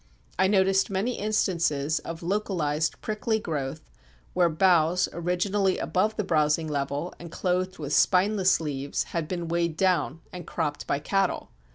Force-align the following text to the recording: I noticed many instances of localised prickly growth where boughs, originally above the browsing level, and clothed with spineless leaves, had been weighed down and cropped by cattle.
I 0.39 0.47
noticed 0.47 0.89
many 0.89 1.19
instances 1.19 1.99
of 1.99 2.23
localised 2.23 2.99
prickly 3.01 3.37
growth 3.37 3.81
where 4.33 4.49
boughs, 4.49 5.07
originally 5.13 5.77
above 5.77 6.15
the 6.15 6.23
browsing 6.23 6.67
level, 6.67 7.13
and 7.19 7.31
clothed 7.31 7.77
with 7.77 7.93
spineless 7.93 8.59
leaves, 8.59 9.03
had 9.13 9.27
been 9.27 9.47
weighed 9.47 9.77
down 9.77 10.21
and 10.33 10.47
cropped 10.47 10.87
by 10.87 10.97
cattle. 10.97 11.51